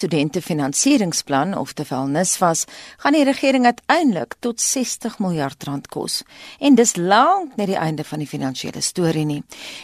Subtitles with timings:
[0.00, 2.64] Studentefinansieringsplan of te veel NSFAS
[3.02, 6.22] gaan die regering uiteindelik tot 60 miljard rand kos.
[6.58, 9.42] En dis lank net die einde van die finansiële storie nie.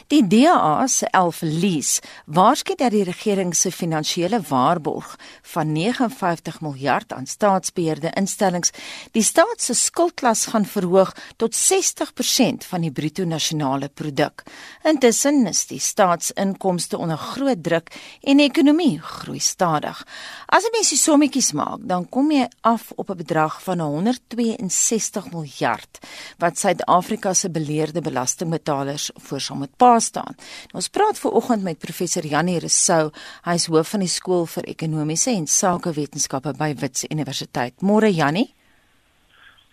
[0.08, 5.18] Die DA se 11 lease waarsku dat die regering se finansiële waarborg
[5.52, 8.72] van 59 miljard aan staatsbeheerde instellings
[9.12, 14.46] die staat se skuldklas gaan verhoog tot 60% van die bruto nasionale produk.
[14.82, 17.92] Intussen is die staatsinkomste onder groot druk
[18.22, 20.05] en die ekonomie groei stadig.
[20.46, 25.30] As jy mens die sommetjies maak, dan kom jy af op 'n bedrag van 162
[25.32, 25.98] miljard
[26.38, 30.34] wat Suid-Afrika se beleerde belastingbetalers voor sal moet pa staan.
[30.72, 33.10] Nou, ons praat ver oggend met professor Janie Resou,
[33.42, 37.80] hy is hoof van die skool vir ekonomiese en sakewetenskappe by Wits Universiteit.
[37.80, 38.54] Môre Janie.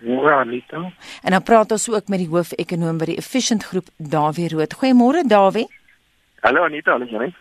[0.03, 0.93] Môre Anita.
[1.21, 4.75] En dan praat ons ook met die hoofekonoom by die Efficient Groep, Dawie Rood.
[4.75, 5.67] Goeiemôre Dawie.
[6.41, 7.35] Hallo Anita, hallo Janie.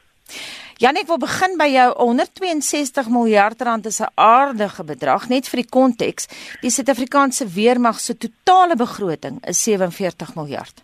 [0.82, 5.70] Janek wil begin by jou 162 miljard rand is 'n aardige bedrag net vir die
[5.78, 6.26] konteks.
[6.60, 10.82] Die Suid-Afrikaanse weermag se totale begroting is 47 miljard.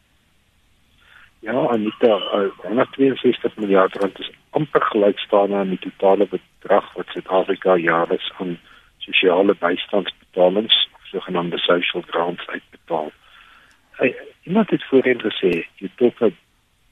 [1.40, 2.12] Ja, Anita,
[2.62, 8.58] 162 miljard rand is amper gelykstaande aan die totale bedrag wat Suid-Afrika jaarliks aan
[8.98, 13.10] sosiale bystandsbetalings, sogenaamde social grants uitbetaal.
[13.90, 16.18] Hey, iemand het voorheen gesê, jy talk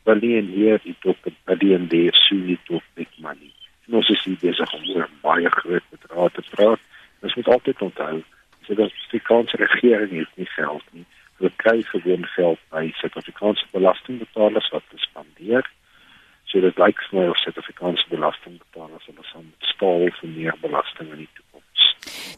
[0.06, 3.52] billion here, jy talk a billion there, soon you talk big money.
[3.86, 6.82] En ons is hier besig om oor baie groot bedrae te praat.
[7.26, 8.16] Ons moet altyd onthou,
[8.66, 11.06] so dat die kanse regering het nie geld nie.
[11.38, 15.66] Hulle kry gewoon geld by Suid-Afrikaanse belastingbetalers wat spandeer.
[16.48, 21.26] So dit lyk vir my of Suid-Afrikaanse belastingbetalers hulle sal staal vir meer belasting in
[21.26, 21.35] die toekoms.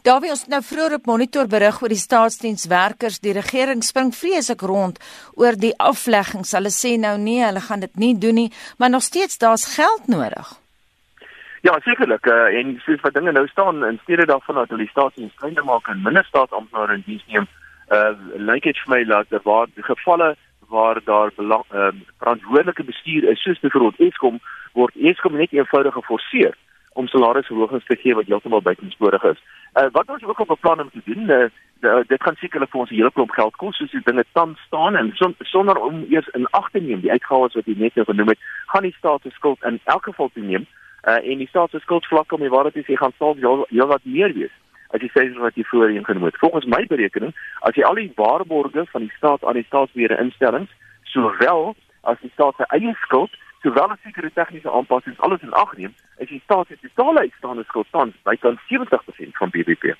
[0.03, 4.61] Daar wie ons nou vroeër op monitor berig oor die staatsdienswerkers, die regering spring vreeslik
[4.61, 4.99] rond
[5.35, 6.55] oor die afleggings.
[6.57, 10.07] Hulle sê nou nee, hulle gaan dit nie doen nie, maar nog steeds daar's geld
[10.07, 10.55] nodig.
[11.61, 12.25] Ja, sekerlik.
[12.25, 15.65] Uh, en soos wat dinge nou staan in steede daarvan dat hulle die staatsdiens kleiner
[15.67, 17.47] maak en minder staatsamptenare in diens neem,
[17.91, 20.35] uh lyk dit vir my dat daar waar gevalle
[20.69, 21.89] waar daar belang uh,
[22.21, 24.39] verantwoordelike bestuur is soos byvoorbeeld Eskom
[24.77, 26.53] word Eskom net eenvoudig geforseer
[26.93, 29.41] om salarisverhogings te gee wat heeltemal buitensporig is.
[29.73, 32.79] Uh wat ons ook op beplan om te doen, uh, de, dit gaan sekerlik vir
[32.79, 36.05] ons 'n hele klomp geld kos soos die dinge tans staan en son, sonder om
[36.09, 38.95] eers in ag te neem die uitgawes wat jy net nou genoem het, gaan die
[38.97, 40.65] staat se skuld in elk geval toeneem.
[41.07, 43.87] Uh en die staat se skuldvlak om die waarheid te sê gaan sal heel, heel
[43.87, 44.55] wat meer wees
[44.89, 46.37] as jy sê wat jy voorheen genoem het.
[46.41, 50.71] Volgens my berekening, as jy al die waarborge van die staat aan die staatsbeheerde instellings,
[51.03, 53.31] sowel as die staat se eie skuld
[53.61, 57.63] sowel as sekere tegniese aanpassings alles in ag neem, is die staat se totale uitstaande
[57.63, 59.95] skuld tans bykans 70% van BBP.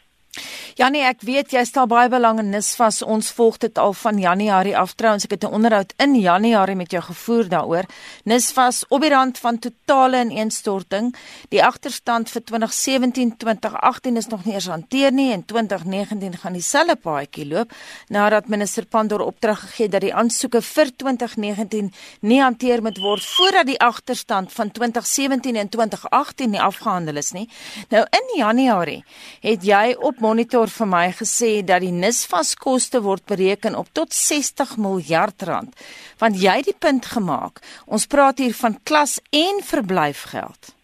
[0.80, 3.02] Janie, ek weet jy stel baie belang in Nisvas.
[3.04, 4.94] Ons volg dit al van Januarie af.
[4.96, 7.84] Trouens, ek het 'n onderhoud in Januarie met jou gevoer daaroor.
[8.24, 11.16] Nisvas op die rand van totale ineenstorting.
[11.50, 17.48] Die agterstand vir 2017-2018 is nog nie eens hanteer nie en 2019 gaan dieselfde paadjie
[17.48, 17.72] loop
[18.08, 23.26] nadat minister Pandor opdrag gegee het dat die aansoeke vir 2019 nie hanteer moet word
[23.26, 27.50] voordat die agterstand van 2017 en 2018 nie afgehandel is nie.
[27.90, 29.04] Nou in Januarie
[29.42, 34.14] het jy op monitor vir my gesê dat die nisvas koste word bereken op tot
[34.14, 35.76] 60 miljard rand.
[36.20, 37.62] Want jy het die punt gemaak.
[37.86, 40.76] Ons praat hier van klas en verblyfgeld.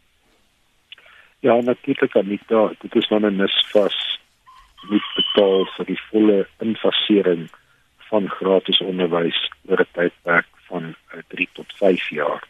[1.39, 3.97] Ja, natuurlik Anita, dit is dan 'n nisvas
[4.89, 7.49] moet betaal vir die volle infasering
[8.09, 10.95] van gratis onderwys oor 'n tydperk van
[11.27, 12.43] 3 tot 5 jaar.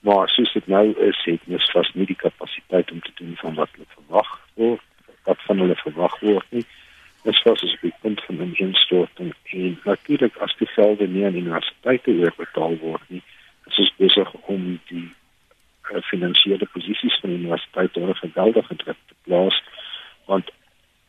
[0.00, 3.68] Maar soos dit nou is, het nisvas nie die kapasiteit om te doen van wat
[3.72, 4.84] hulle verwag word
[5.26, 6.64] wat van hulle verwag word nie.
[7.26, 11.40] Dit was as ek punt van 'n instorting en natuurlik as die gelde nie aan
[11.42, 13.22] universiteite oorbetaal word nie,
[13.66, 15.08] is ons besig om die
[15.90, 19.62] uh, finansiële posisies van universiteite onder geweldige druk te plaas
[20.26, 20.50] want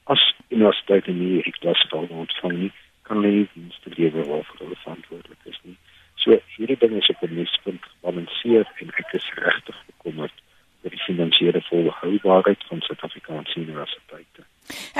[0.03, 2.71] as universiteite nie ek glo sou ontvang nie
[3.07, 5.77] kan hulle nie dienste lewer waarvoor hulle verantwoordelik is nie.
[6.23, 10.37] So hierdie ding is op 'n mespunt gebalanseer en ek is regtig bekommerd
[10.83, 14.41] oor die finansiële volhoubaarheid van Suid-Afrikaanse universiteite.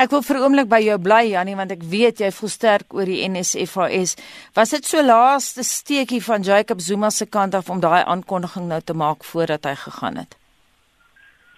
[0.08, 2.94] Ek wil vir 'n oomblik by jou bly Jannie want ek weet jy voel sterk
[2.96, 4.16] oor die NSFAS.
[4.56, 8.80] Was dit so laaste steekie van Jacob Zuma se kant af om daai aankondiging nou
[8.80, 10.32] te maak voordat hy gegaan het?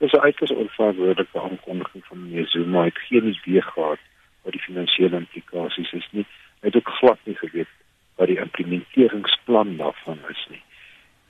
[0.00, 2.79] Dis 'n uiters onverantwoordelike aankondiging van meneer Zuma.
[2.81, 4.02] Hy het geen idee gehad
[4.43, 6.26] wat die finansiële implikasies is nie.
[6.61, 7.73] Hy het ook glad nie geweet
[8.17, 10.62] wat die implementeringsplan daarvan is nie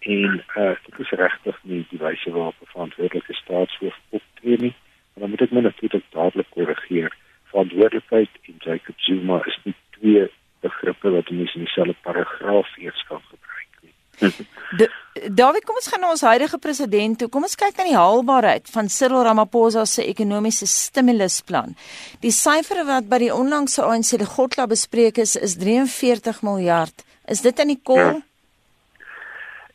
[0.00, 4.74] en uh dit is regtig nie die wyse waarop 'n verantwoordelike staatshoof optree nie.
[5.14, 7.14] En dan moet ek my natuurlik dadelik korrigeer.
[7.50, 10.28] Verantwoordelikheid en Jacob Zuma is nie twee
[10.60, 13.94] begrippe wat mense in dieselfde paragraaf eers kan gebruik nie.
[15.40, 17.28] Dawie, kom ons gaan na ons huidige president toe.
[17.32, 21.74] Kom ons kyk na die haalbaarheid van Cyril Ramaphosa se ekonomiese stimulusplan.
[22.22, 27.04] Die syfer wat by die onlangse ANC se Godla bespreek is, is 43 miljard.
[27.30, 27.98] Is dit in die kol?
[27.98, 28.18] Ja.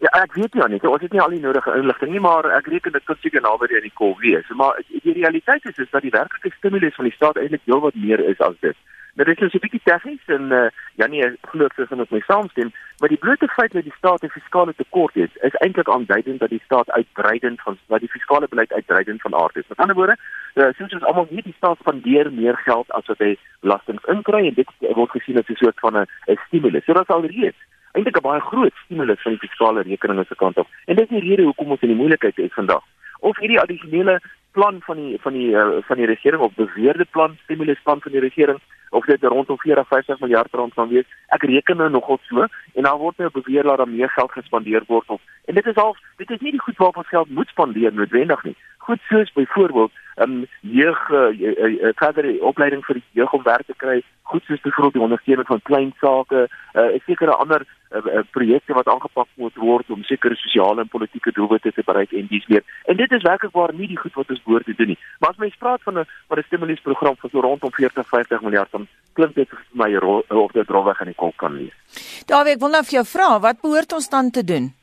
[0.06, 2.68] Ja, ek weet nie net, ons het nie al die nodige inligting nie, maar ek
[2.70, 4.50] reken dit kan seker naby aan die kol wees.
[4.60, 8.22] Maar die realiteit is is dat die werklike stimulus van die staat eintlik heelwat meer
[8.22, 8.78] is as dit.
[9.16, 10.68] Nou dit is 'n bietjie tegnies en uh,
[11.02, 12.70] Janie glo ek sy met my saamstem,
[13.00, 16.54] maar die blote feit dat die staat 'n fiskale tekort het, is eintlik aanduidend dat
[16.54, 19.68] die staat uitbreidend van wat die fiskale beleid uitbreidend van aard is.
[19.68, 20.18] Met ander woorde,
[20.56, 24.48] uh, soos ons almal weet, die staat spandeer meer geld as wat hy belastings inkry
[24.48, 26.84] en dit word gesien as 'n soort van 'n stimulus.
[26.84, 27.62] So dit is alreeds
[27.96, 30.68] eintlik 'n baie groot stimulus van die fiskale rekening se kant op.
[30.86, 32.84] En dit is die rede hoekom ons in die moeilikheid is vandag.
[33.20, 34.20] Of hierdie addisionele
[34.52, 38.22] plan van die van die uh, van die regering of beweerde plan stimulusplan van die
[38.22, 38.60] regering
[38.96, 41.08] of dit rondom 40 50 miljard rand kan wees.
[41.36, 44.88] Ek reken nou nogal so en dan word nou beweer dat daar meer geld gespandeer
[44.88, 47.54] word of en dit is al dit is nie die goed waarop ons geld moet
[47.54, 48.56] spandeer noodwendig nie.
[48.88, 51.92] Goed soos byvoorbeeld um jeug uh, uh,
[52.24, 54.02] uh, opleiding vir die jeug om werk te kry,
[54.32, 58.88] goed soos byvoorbeeld die ondersteuning van klein sake, uh, sekere ander uh, uh, projekte wat
[58.88, 62.64] aangepak moet word om sekere sosiale en politieke doelwitte te bereik en dis meer.
[62.86, 65.00] En dit is werklik waar nie die goed wat ons behoort te doen nie.
[65.20, 68.72] Maar as mens praat van 'n van 'n stimulusprogram van so rondom 40 50 miljard
[68.72, 68.85] dan
[69.16, 72.02] klink dit vir my of dit rowweg in die kol kan wees.
[72.28, 74.74] Dawie, ek wil nou vir jou vra, wat behoort ons dan te doen?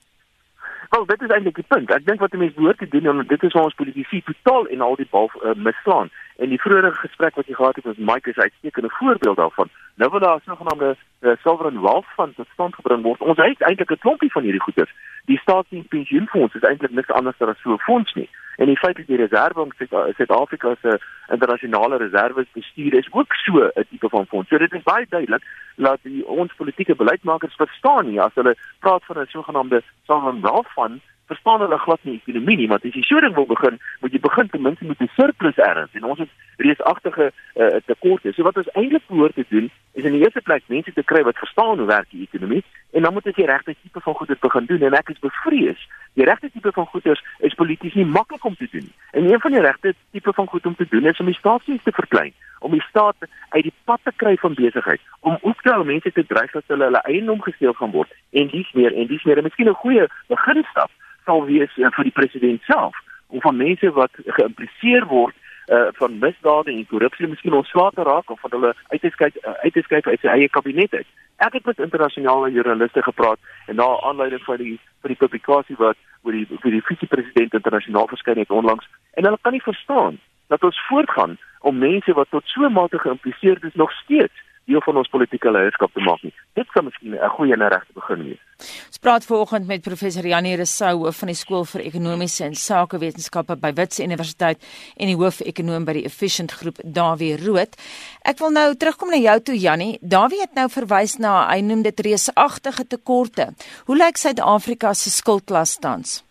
[0.92, 1.90] Wel, dit is eintlik die punt.
[1.90, 4.84] Ek dink wat mense behoort te doen en dit is waar ons politici totaal en
[4.84, 6.10] al die bal uh, misslaan.
[6.42, 9.68] En die vroeëre gesprek wat jy gehad het met Mike is uitstekende voorbeeld daarvan.
[9.94, 13.20] Nou wil daar sogenaamde uh, sovereign wealth fund tot stand gebring word.
[13.20, 14.94] Ons het eintlik 'n klompie van hierdie goeders.
[15.24, 18.28] Die staatspensioenfonds is eintlik niks anders as so 'n fonds nie.
[18.56, 19.74] En die feit dat die reservebank
[20.16, 20.98] Suid-Afrika se
[21.28, 24.48] internasionale reserve bestuur is ook so 'n tipe van fonds.
[24.48, 25.44] So dit is baie duidelik
[25.76, 30.68] dat die ons politieke beleidsmakers verstaan nie as hulle praat van 'n sogenaamde sovereign wealth
[30.68, 34.14] fund verstaan hulle glad nie ekonomie nie, want as jy so ding wil begin, moet
[34.14, 38.32] jy begin ten minste met 'n surplus erns en ons het reusagtige uh, tekorte.
[38.32, 41.22] So wat ons eintlik behoort te doen, is in die eerste plek mense te kry
[41.22, 42.62] wat verstaan hoe werk die ekonomie
[42.92, 45.80] en dan moet jy die regte tipe van goeders begin doen en ek is bevrees.
[46.14, 48.88] Die regte tipe van goeders is polities nie maklik om te doen.
[49.16, 51.82] En een van die regte tipe van goed om te doen is om die staatsdiens
[51.82, 53.16] te verklein, om die staat
[53.48, 56.84] uit die pad te kry van besigheid, om ook nou mense te dryf dat hulle
[56.84, 60.06] hulle eiendom gesteel gaan word en dis meer en dis meer en miskien 'n goeie
[60.28, 60.90] beginstap
[61.24, 62.96] sal wees uh, vir die president self
[63.32, 65.36] om van mense wat geïmpliseer word
[65.72, 69.30] uh van misdade en korrupsie miskien ontslae te raak of van hulle uit te skei
[69.34, 71.06] uh, uit te skei uit sy eie kabinet uit.
[71.46, 75.96] Ek het met internasionale joernaliste gepraat en na aanleiding van die vir die publikasie wat
[76.22, 80.18] oor die vir die visiepresident internasionaal verskyn het onlangs en hulle kan nie verstaan
[80.52, 84.96] dat ons voortgaan om mense wat tot so mate geïmpliseer is nog steeds deel van
[84.96, 86.32] ons politieke leierskap te maak nie.
[86.54, 88.42] Dit kan miskien 'n goeie en regte begin wees.
[88.86, 93.56] Ons praat vanoggend met professor Janie Resou hoof van die skool vir ekonomiese en sakewetenskappe
[93.56, 94.58] by Wits Universiteit
[94.96, 97.76] en die hoof-ekonoom by die Efficient Groep Dawie Rood.
[98.24, 99.98] Ek wil nou terugkom na jou toe Janie.
[100.00, 103.54] Dawie het nou verwys na hy noem dit reusagtige tekorte.
[103.86, 106.22] Hoe lyk Suid-Afrika se skuldklas tans?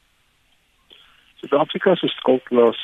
[1.41, 2.77] Suid-Afrika se skuldklas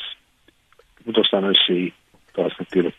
[1.06, 1.94] moet ons dan nou sê,
[2.36, 2.96] daar's natuurlik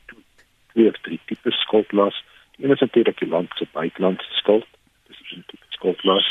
[0.73, 2.17] twee of drie tipe skuldklas.
[2.59, 4.67] Die een is natuurlik die land se buitelandse skuld.
[5.07, 6.27] Dis 'n tipe skuldklas.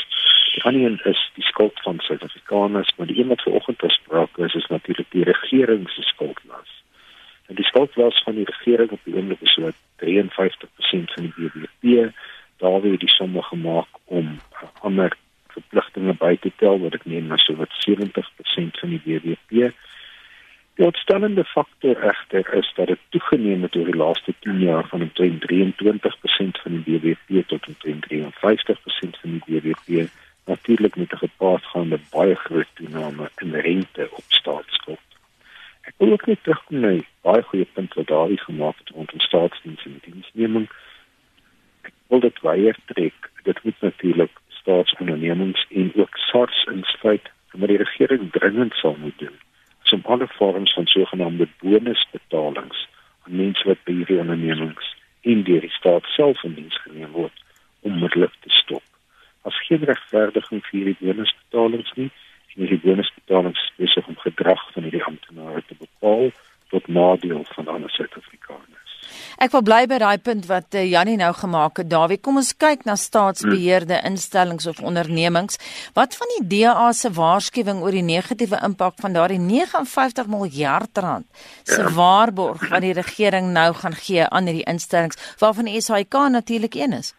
[0.52, 4.66] Die ander is die skuld van Suid-Afrikaners, maar die een wat vanoggend bespreek is, is
[4.66, 6.70] natuurlik die regering se skuldklas.
[7.46, 12.12] En die skuldklas van die regering op die oomblik is so 53% van die BBP.
[12.56, 14.40] Daar word die somme gemaak om
[14.80, 15.16] ander
[15.46, 19.72] verpligtinge by te tel wat ek neem na so wat 70% van die BBP.
[20.78, 25.00] Die uitstellende faktor egter is dat dit toegeneem het oor die laaste 10 jaar van
[25.02, 30.04] omtrent 23% van die BBP tot omtrent 53% van die BBP
[30.46, 35.08] natuurlik met 'n gepaardgaande baie groot toename in rente op staatsskuld.
[35.82, 36.92] Ek wil ook net terugkom na
[37.22, 40.70] baie goeie punte wat daar is gemaak het rondom staatsdiens en diensneming.
[41.82, 43.30] Ek wil dit weer trek.
[43.42, 49.38] Dit moet natuurlik staatsondernemings en ook SARS insluit, maar die regering dringend sal moet doen
[49.92, 52.88] om alle vorms van sogenaamde bonusbetalings
[53.24, 57.44] aan mense wat by hierdie ondernemings in die staat self in diens geneem word
[57.80, 58.82] onmiddellik te stop.
[59.42, 62.10] As geen regverdiging vir hierdie bonusbetalings nie,
[62.54, 66.30] en hierdie bonusbetalings besig om gedrag van hierdie amptenare te bepaal
[66.72, 68.37] tot nadeel van ander Suid-Afrikaners.
[69.38, 71.86] Ek wil bly by daai punt wat uh, Jannie nou gemaak het.
[71.86, 75.60] Dawie, kom ons kyk na staatsbeheerde instellings of ondernemings.
[75.94, 81.46] Wat van die DA se waarskuwing oor die negatiewe impak van daardie 59 miljard rand
[81.62, 81.94] se ja.
[81.94, 86.98] waarborg wat die regering nou gaan gee aan hierdie instellings waarvan die SAIK natuurlik een
[86.98, 87.14] is?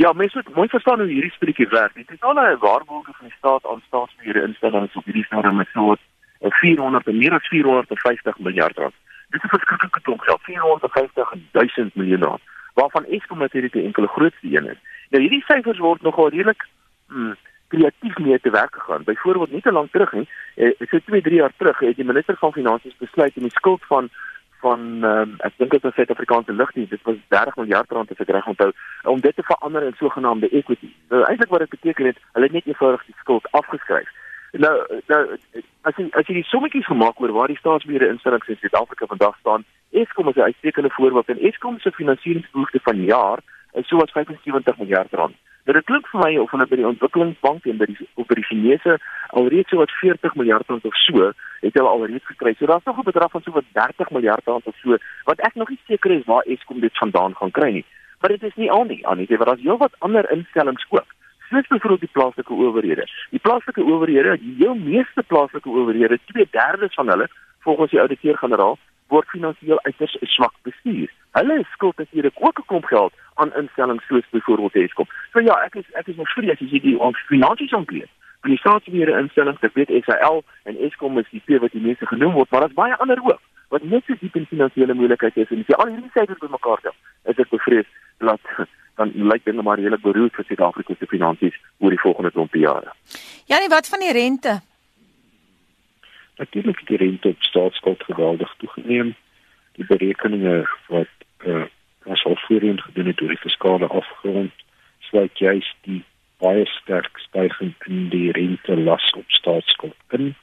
[0.00, 1.92] Ja, mense moet mooi verstaan hoe hierdie spreekie werk.
[1.94, 5.68] Dit is al 'n waarborge van die staat aan staatsbeheerde instellings op hierdie stadium met
[5.76, 8.96] so 'n 400 en meer as 450 miljard rand.
[9.34, 12.42] Dit is 'n verskriklike klomp geld, 450 000 miljoen rand,
[12.74, 14.80] waarvan Eskom natuurlik die enkele grootste een is.
[15.10, 16.62] Nou hierdie syfers word nogal redelik
[17.08, 17.34] hmm,
[17.68, 19.04] kreatief mee te werk gegaan.
[19.04, 22.36] Byvoorbeeld nie te lank terug nie, eh, so 2, 3 jaar terug het die minister
[22.36, 24.10] van finansies besluit om die skuld van
[24.64, 28.30] van um, ek dink dit was Suid-Afrikaanse lugdiens, dit was 30 miljard rand as ek
[28.32, 28.70] reg onthou,
[29.12, 30.88] om dit te verander in sogenaamde equity.
[31.12, 34.08] Nou eintlik wat dit beteken het, hulle het net eenvoudig die skuld afgeskryf.
[34.54, 35.22] Nou nou
[35.82, 39.34] as jy as jy die sommetjies gemaak oor waar die staatsbeheerde instellings in Suid-Afrika vandag
[39.40, 43.38] staan, Eskom is 'n uitstekende voorbeeld en Eskom se finansieringsbehoefte van jaar
[43.72, 45.34] is so wat 75 miljard rand.
[45.64, 48.34] Nou dit klink vir my of hulle by die ontwikkelingsbank en by die op by
[48.34, 52.54] die Chinese alreeds so wat 40 miljard rand of so het hulle alreeds gekry.
[52.54, 55.54] So daar's nog 'n bedrag van so wat 30 miljard rand of so wat ek
[55.54, 57.84] nog nie seker is waar Eskom dit vandaan gaan kry nie.
[58.20, 61.06] Maar dit is nie al nie, aan nie, want daar's heelwat ander instellings ook.
[61.48, 63.04] Soos byvoorbeeld die plaaslike owerhede.
[63.30, 67.28] Die plaaslike owerhede, die heel meeste plaaslike owerhede, 2/3 van hulle
[67.60, 71.10] volgens die ouditeur-generaal word finansiëel uiters swak bestuur.
[71.38, 75.06] Hulle skuld natuurlik ook 'n klomp geld aan instellings soos byvoorbeeld Eskom.
[75.32, 78.10] So ja, ek is ek is nog vrees as jy die ons finansies ontleed.
[78.40, 82.06] Van die staatsbeheerde instellings, ek weet SAL en Eskom is die twee wat die meeste
[82.06, 85.50] genoem word, maar daar's baie ander ook wat net so diep in finansiële moeilikheid is
[85.50, 88.40] en as jy al hierdie syfers bymekaar tel, is ek bevrees dat
[88.94, 92.92] dan lyk dit maar regtig beroerd vir Suid-Afrika se finansies oor die volgende klomp jare.
[93.50, 94.60] Ja, nee, wat van die rente?
[96.36, 99.14] Natuurlik het die rente op staatsskuld geweldig toegeneem.
[99.74, 101.10] Die berekeninge wat
[101.46, 101.64] uh,
[102.04, 104.52] ons al voorheen gedoen het oor die fiskale afgrond,
[105.10, 106.02] sluit juist die
[106.42, 110.34] baie sterk stygings in die rente las op staatsskuld in.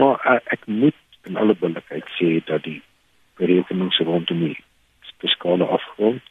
[0.00, 0.96] Maar uh, ek moet
[1.28, 2.80] in alle billikheid sê dat die
[3.40, 4.58] berekeninge rondom die
[5.22, 6.22] fiskale afgrond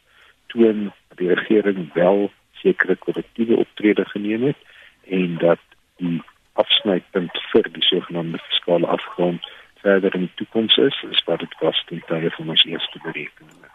[0.52, 0.90] toon
[1.52, 4.56] regering wel sekere korrektiewe optrede geneem het
[5.04, 5.58] en dat
[5.96, 9.46] die afsnypunt vir die sogenaamde fiskale afgrond
[9.82, 13.70] verder in die toekoms is, is wat dit was ten tye van ons eerste berekeninge.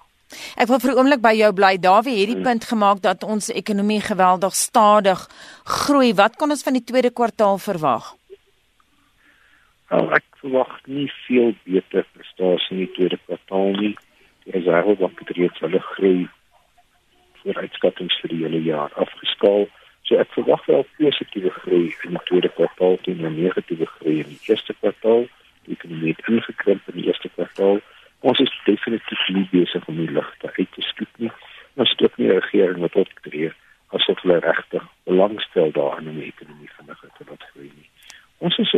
[0.59, 1.77] Ek wil vir 'n oomblik by jou bly.
[1.79, 5.19] Dawie het die punt gemaak dat ons ekonomie geweldig stadig
[5.63, 6.13] groei.
[6.13, 8.15] Wat kan ons van die tweede kwartaal verwag?
[9.89, 13.95] Nou, ek verwag nie veel beter prestasie in die tweede kwartaal nie.
[14.43, 16.27] Die reservebank het reeds hulle groei
[17.47, 19.67] vooruitskattinge vir die hele jaar afgeskaal.
[20.07, 24.31] So ek verwag wel positiewe groei in die tweede kwartaal teen 'n negatiewe groei in
[24.33, 25.27] die eerste kwartaal.
[25.67, 27.79] Die ekonomie het ingekrimp in die eerste kwartaal.
[28.19, 31.31] Ons is definitief nie besig om die ligte uit te skiet nie.
[31.75, 33.51] Ons het ook nie 'n regering wat optree
[33.95, 37.89] asof hulle regtig belangstel daarin om die ekonomie vinniger te laat groei nie.
[38.37, 38.73] Ons is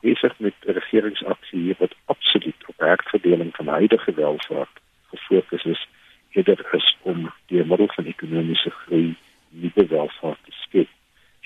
[0.00, 4.76] besig met 'n regeringsaksie hier wat absoluut op herverdeling van huidige welvaart
[5.12, 5.86] gefokus is
[6.34, 9.16] eerder is om die middel van ekonomiese groei
[9.48, 10.88] nuwe welvaart te skep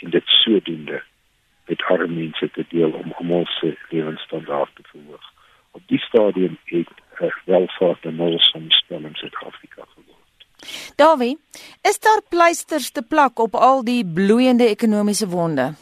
[0.03, 1.03] en dit sodoende
[1.67, 5.27] met arme mense te deel om almal se lewensstandaard te verhoog.
[5.71, 6.89] Op die stadium het
[7.21, 10.17] uh, welvaart 'n nulsomspel in Suid-Afrika geword.
[10.97, 11.39] Davie,
[11.83, 15.75] is daar pleisters te plak op al die bloeiende ekonomiese wonde?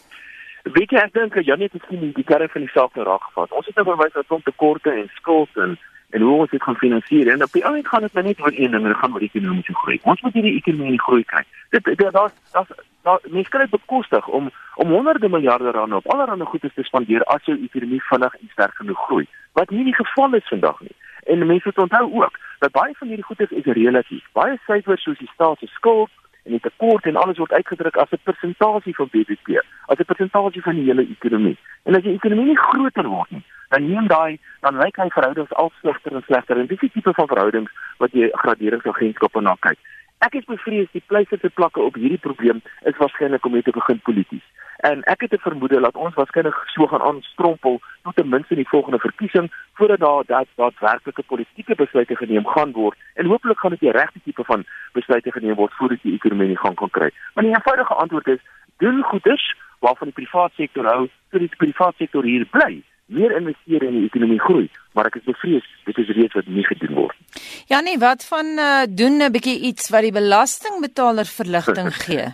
[0.63, 3.53] Weet jy ek dink Janie het miskien die kern van die saak raak gevat.
[3.53, 5.79] Ons het nou verwys na klomp tekorte en skuld en
[6.11, 8.53] en hoe ons dit gaan finansier en op die einde gaan dit maar net oor
[8.55, 9.99] een ding dit gaan oor ekonomiese groei.
[10.03, 11.43] Ons moet hierdie ekonomie groei kry.
[11.71, 12.71] Dit daar's daar's
[13.03, 17.25] daar mense kan dit bekostig om om honderde miljarde rande op allerlei goedes te spandeer
[17.25, 19.27] as jou ekonomie vinnig en sterk genoeg groei.
[19.53, 20.97] Wat nie die geval is vandag nie.
[21.25, 24.25] En mense moet onthou ook dat baie van hierdie goedes is relatief.
[24.33, 26.11] Baie syfers soos die staat se skuld
[26.47, 30.63] en die tekort en alles word uitgedruk as 'n persentasie van BBP, as 'n persentasie
[30.63, 31.59] van die hele ekonomie.
[31.83, 35.53] En as die ekonomie nie groter word nie, dan neem daai dan lyk hy verhoudings
[35.53, 37.71] al slegter en slegter en dis die tipe van verhoudings
[38.03, 39.79] wat jy graderingsagentskappe na kyk.
[40.25, 43.75] Ek is bevrees die pleise te plakke op hierdie probleem is waarskynlik om net te
[43.77, 44.45] begin polities.
[44.89, 48.63] En ek het 'n vermoede dat ons waarskynlik so gaan aanstrompel tot ten minste in
[48.63, 53.71] die volgende verkiesing voordat daar dat daadwerklike politieke besluite geneem gaan word en hopelik gaan
[53.71, 57.11] dit die regte tipe van besluite geneem word voordat die ekonomie in gang kan kry.
[57.35, 58.41] Maar die eenvoudige antwoord is
[58.77, 63.83] doen goeders waarvan die private sektor hou sodat die private sektor hier bly meer investeer
[63.87, 67.43] in die ekonomie groei, maar ek is bevrees dit is reeds wat nie gedoen word.
[67.71, 72.27] Ja nee, wat van uh, doen 'n bietjie iets wat die belastingbetaler verligting gee?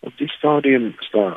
[0.00, 1.36] Op die stadium staan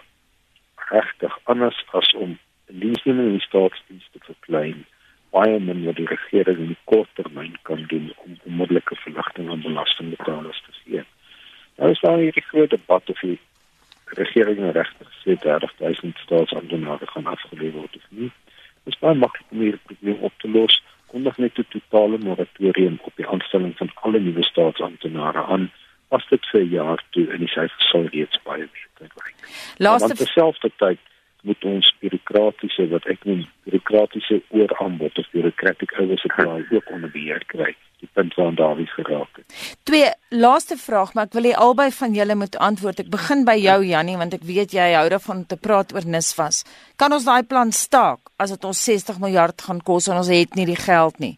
[0.91, 4.85] regtig anders as om diensneming in die staatsdiens te verklein.
[5.31, 9.61] Baie min wat die regering in die kort termyn kan doen om onmiddellike verligting aan
[9.61, 11.03] belastingbetalers te gee.
[11.75, 13.39] Daar is daar hierdie groot debat of die
[14.15, 18.31] regering regtig sê 30000 staatsamptenare gaan afgelewer word of nie.
[18.83, 20.83] Dit is baie maklik om hierdie probleem op te los.
[21.11, 25.71] Kondig net 'n totale moratorium op die aanstelling van alle nuwe staatsamptenare aan
[26.09, 29.35] as dit vir 'n jaar toe in die syfers sal reeds baie beter lyk.
[29.77, 30.99] Laaste terselfdertyd
[31.41, 37.75] moet ons bureaukratiese wat ek noem bureaukratiese ooraanbod of bureaucratic oversupply ook onder beheer kry.
[37.99, 39.77] Die punt waar Dawie geraak het.
[39.83, 42.99] Twee laaste vraag, maar ek wil hê albei van julle moet antwoord.
[43.05, 46.05] Ek begin by jou Jannie want ek weet jy hou daarvan om te praat oor
[46.05, 46.63] Nisvas.
[46.95, 50.55] Kan ons daai plan staak as dit ons 60 miljard gaan kos en ons het
[50.55, 51.35] nie die geld nie?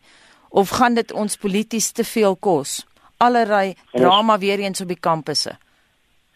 [0.50, 2.84] Of gaan dit ons polities te veel kos?
[3.20, 5.58] Allerlei drama weer eens op die kampusse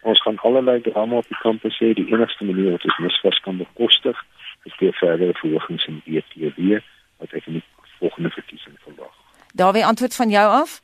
[0.04, 1.92] ons gaan allerlei drama op die kampus hê.
[1.96, 4.24] Die enigste manier wat ons misvas kan bekostig,
[4.68, 6.80] is deur verdere verhogings in BTW
[7.22, 7.64] wat ek in die
[7.98, 9.12] volgende verkiesing verwag.
[9.54, 10.80] Daar antwoord van jou af?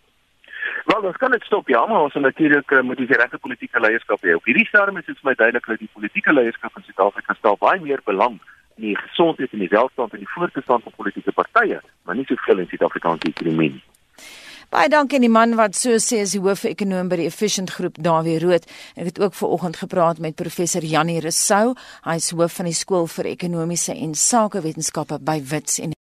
[1.00, 4.20] Wel, ons kan dit stop ja, maar ons natuurlik uh, moet die regte politieke leierskap
[4.20, 4.34] hê.
[4.36, 7.56] Op hierdie stadium is dit vir my duidelik dat die politieke leierskap in Suid-Afrika stel
[7.62, 8.34] baie meer belang
[8.76, 12.60] in die gesondheid en die welstand en die voortbestaan van politieke partye, maar nie soveel
[12.60, 14.26] in Suid-Afrikaanse ekonomie nie.
[14.70, 17.96] Baie dankie aan die man wat so sê as die hoof-ekonoom by die Efficient Groep
[17.96, 18.68] Dawie Rood.
[18.92, 21.72] Ek het ook ver oggend gepraat met professor Janie Rousseau.
[22.04, 25.96] Hy is hoof van die skool vir ekonomiese en sakewetenskappe by Wits en